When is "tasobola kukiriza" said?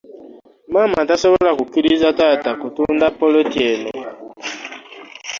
1.09-2.09